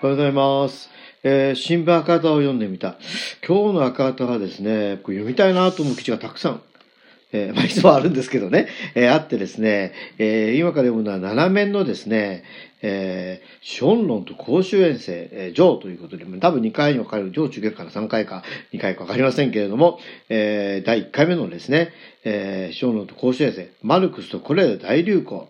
[0.00, 0.90] おはようございます。
[1.24, 2.98] えー新聞赤旗を読んでみた。
[3.44, 6.62] 今日の赤旗はですね、これ読みたいなと思う記事がたくさん、
[7.32, 12.44] えー まあ、いつもあるんですけどね、えーあってですね、え今から読むのは7面のですね、
[12.82, 19.98] えー、ションロンと公衆遠征、えー、上ということで、多分2回に分かれる上中下から3回か2回か分かりませんけれども、
[20.28, 21.92] えー第1回目のですね、
[22.24, 25.48] えーションロンと公衆遠征、マルクスとこれら大流行、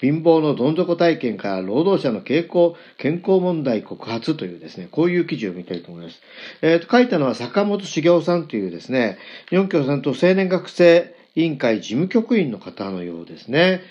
[0.00, 6.20] 貧乏のどん底体験から労働者の傾向、健康問題告発というですね、こういう記事を見たいと思います。
[6.62, 9.18] えーと、書いたのは坂本茂雄さんというですね、
[9.50, 13.82] 日本共産党青年学生委員会事務局員の方のようですね。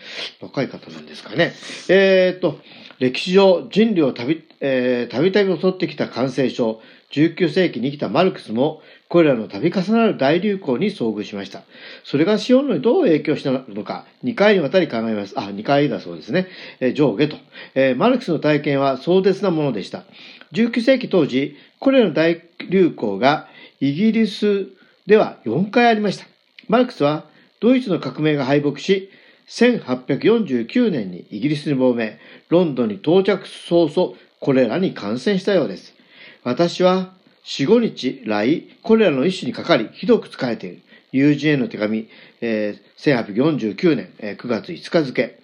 [0.42, 1.54] 若い方なんですかね。
[1.88, 2.60] えーと、
[3.00, 6.82] 歴史上人類をたび、えーたびたび襲ってきた感染症、
[7.12, 11.64] 19世紀に生きたマルクスも、これらの度重なる大流行に遭遇しました。
[12.04, 15.34] それが資本論にどう影響したのか、2回にわたり考えます。
[15.38, 16.48] あ、2回だそうですね。
[16.82, 17.38] えー上下と、
[17.74, 20.04] えーマルクスの体験は壮絶なものでした。
[20.52, 23.48] 19世紀当時、これらの大流行が
[23.80, 24.68] イギリス
[25.06, 26.26] では4回ありました。
[26.70, 27.26] マルクスは
[27.60, 29.10] ドイツの革命が敗北し、
[29.48, 35.96] 1849年にイギリスに亡命、ロンドンに到着早々、これらに感染したようです。
[36.44, 37.12] 私は
[37.44, 40.82] 4、5日来、これらの一種にかかり、ひどく疲れている。
[41.12, 42.08] 友人への手紙、
[42.42, 45.40] えー1849年、えー9月5日付。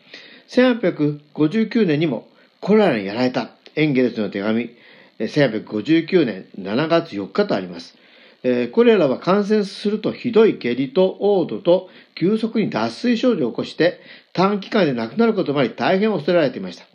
[0.50, 2.28] 1859年にも、
[2.62, 3.50] これらにやられた。
[3.76, 4.70] エンゲルスの手紙、
[5.20, 7.98] 1859年7月4日とあります。
[8.48, 14.00] えこれらは感染するとひどい下痢と嘔吐と急速に脱水症状を起こして
[14.34, 16.86] 短期間で亡くなることもあり大変恐れられていました。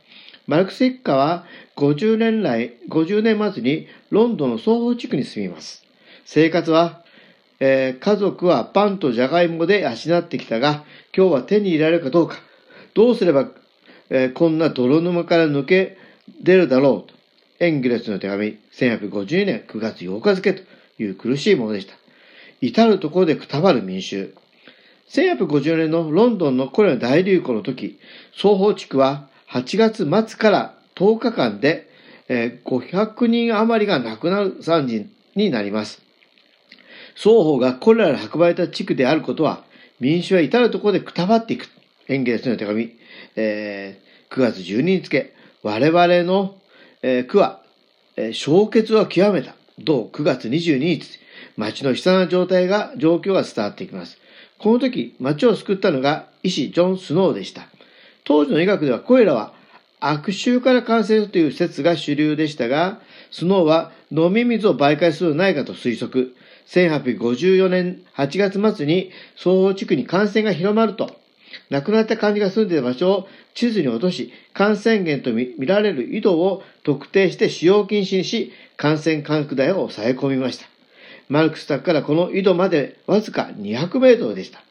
[0.47, 5.85] マルクス一家は50年来、50年末にロンドンの双方地区に住みます。
[6.25, 7.03] 生活は、
[7.59, 10.85] えー家族はパンとジャガイモで養ってきたが、
[11.17, 12.37] 今日は手に入れられるかどうか、
[12.95, 13.49] どうすれば、
[14.09, 15.99] えーこんな泥沼から抜け
[16.41, 17.19] 出るだろうと。
[17.59, 20.63] エンゲルスの手紙、1852年9月8日付と
[21.03, 21.95] いう苦しいものでした。
[22.61, 24.35] 至るところでくたばる民衆。
[25.11, 27.99] 1850年のロンドンのコレラ大流行の時、
[28.33, 31.89] 双方地区は8月末から10日間で、
[32.29, 36.01] 500人余りが亡くなる惨事になります。
[37.17, 39.65] 双方がコレラで運ばれた地区であることは、
[39.99, 41.67] 民衆は至るところでくたばっていく。
[42.09, 42.97] エンゲルスの手紙、
[43.37, 45.35] えー9月12日付。
[45.65, 46.57] 我々の、
[47.03, 47.63] えー区は、
[48.17, 49.55] えー消結を極めた。
[49.85, 51.19] 同9月22日、
[51.57, 54.19] 町の悲惨な状態が、状況が伝わっていきます。
[54.59, 57.69] この時、町を救ったのが医師ジョン・スノーでした。
[58.25, 59.55] 当時の医学ではこれらは
[60.01, 66.35] 悪臭から感染するという説が主流でしたが、スノーは飲み水を媒介するのではないかと推測。
[66.67, 71.20] 1854年8月末に双方地区に感染が広まると、
[71.71, 80.67] 亡くなった患者が住んでいる場所を地図に落とし、感染源と見られる井戸を特定して使用禁止にし、感染拡大を抑え込みました。
[81.29, 84.63] マルクス宅からこの井戸までわずか200メートルでした。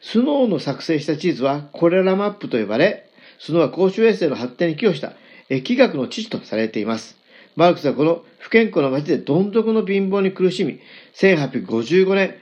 [0.00, 5.12] スノーの作成した地図はコレラマップと呼ばれ、スノーは公衆衛生の発展に寄与した
[5.50, 7.16] 疫学の父とされています。
[7.56, 10.80] マルクスはこの不健康な町でどん底の貧乏に苦しみ、
[11.14, 12.36] 1855年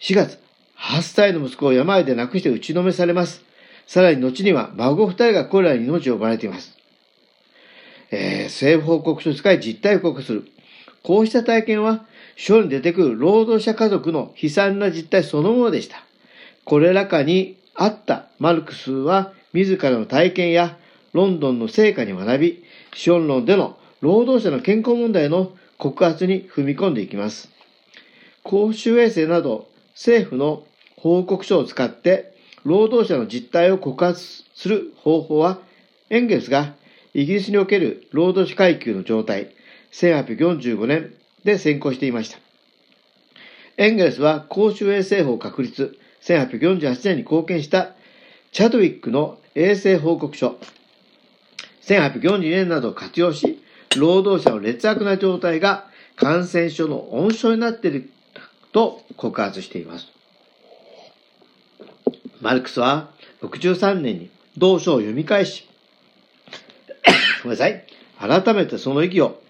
[0.00, 0.38] 4月、
[0.84, 3.42] 8歳の息子を病で亡くして打ちのめされます。
[3.86, 6.76] さらに後には孫二人がコレラに命を奪われています。
[8.10, 10.46] えー政府報告書を使い実態を報告する。
[11.02, 12.04] こうした体験は、
[12.36, 16.04] 書に出てくる労働者家族の悲惨な実態そのものでした。
[16.64, 20.76] これらかにあったマルクスは、自らの体験や
[21.12, 22.64] ロンドンの成果に学び、
[22.94, 27.50] 資本論での労働者の健康問題の告発に踏み込んでいきます。
[28.42, 30.64] 公衆衛生など政府の
[31.04, 32.32] 報告書を使って
[32.64, 35.58] 労働者の実態を告発する方法は、
[36.08, 36.72] エンゲルスが
[37.12, 39.50] イギリスにおける労働者階級の状態、
[39.92, 41.12] 1845年
[41.44, 42.38] で先行していました。
[43.76, 47.90] エンゲルスは公衆衛生法確立、1848年に貢献した
[48.52, 50.56] チャドウィックの衛生報告書、
[51.82, 53.62] 1842年などを活用し、
[53.98, 55.84] 労働者の劣悪な状態が
[56.16, 58.10] 感染症の温床になっている
[58.72, 60.14] と告発しています。
[62.44, 63.08] マルクスは
[63.40, 65.66] 63年に同書を読み返し、
[67.42, 67.86] ごめんなさい。
[68.18, 69.40] 改めてその意義を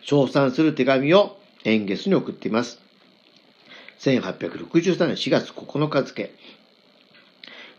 [0.00, 2.80] 称賛する手紙をエンゲスに送っています。
[3.98, 6.30] 1863年4月9日付。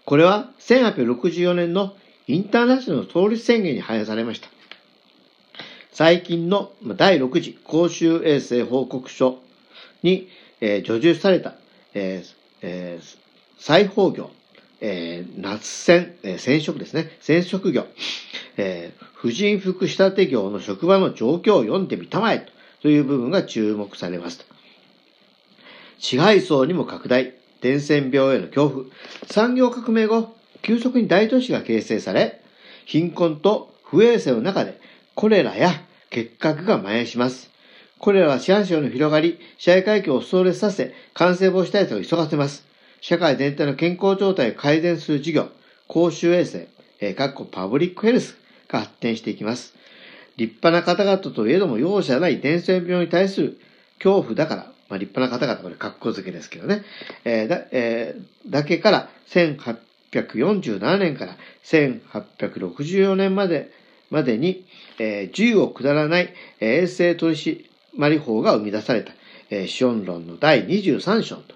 [0.06, 1.95] これは1864年の
[2.27, 4.50] インターナショナル創立宣言に反映されました。
[5.94, 9.39] 最近の第6次公衆衛生報告書
[10.03, 10.29] に、
[10.59, 11.56] えー、叙述された、
[11.95, 13.21] えーえー、
[13.62, 14.31] 裁縫業、
[14.80, 17.12] えー、夏染、えー、染色ですね。
[17.22, 17.86] 染色業、
[18.58, 22.48] えー、婦人服仕立て業の職場の状況を読んでみたまえ
[22.81, 24.44] という部分が注目されます。
[26.00, 28.86] 支配層にも拡大、伝染病への恐怖。
[29.28, 32.42] 産業革命後、急速に大都市が形成され、
[32.86, 34.81] 貧困と不衛生の中で
[35.14, 35.69] コレラや
[36.10, 37.52] 結核が蔓延します。
[38.00, 42.70] これらは市販症の広がり、社会環境をストレスさせ、感染防止対策を急がせます。
[43.01, 45.50] 社会全体の健康状態を改善する事業、
[45.88, 46.68] 公衆衛生、
[47.00, 48.38] えー、かっこパブリックヘルス
[48.69, 49.74] が発展していきます。
[50.38, 53.59] 立派な方々といえども容赦ない伝染病に対する
[53.98, 56.83] 恐怖だから、まあ、立派な方々、これ格好付けですけどね、
[57.25, 63.71] えー、だえー、だけから1847年から1864年まで
[64.12, 64.65] までに、
[65.00, 69.13] えー、自由を下らない、衛生取締法が生み出された、
[69.50, 71.56] えー、資本論の第23章と、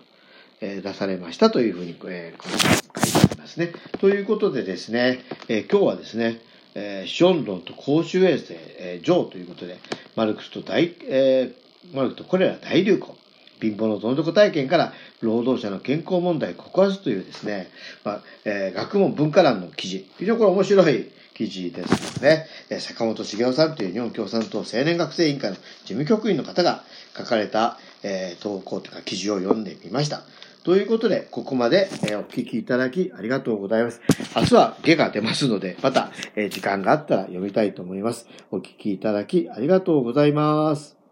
[0.62, 3.74] 出されましたというふうに、えー、書いてありますね。
[4.00, 6.42] ということでですね、えー、今日はですね、
[6.76, 9.78] えー、資本論と公衆衛生、えー、上ということで、
[10.16, 13.18] マルクスと大、えー、マルクスとこれら大流行。
[13.62, 17.70] 貧乏のどん底体験から労働者の健康問題告発というですね、
[18.04, 20.10] まあえー、学問文化欄の記事。
[20.18, 26.84] 非常にこれ面白い記事ですので、坂本茂雄さんという日本共産党青年学生委員会の事務局員の方が
[27.16, 30.24] 書かれた、えー、投稿というか記事を読んでみました。
[30.66, 34.02] ということで、ここまで、え、お聞きいただきありがとうございます。
[34.36, 38.28] 明日は下が出ますので、また、え、時間があったら読みたいと思います。
[38.50, 41.05] お聞きいただきありがとうございます。